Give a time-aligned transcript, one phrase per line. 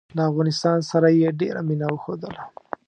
[0.15, 2.41] له افغانستان سره یې ډېره مینه وښودله.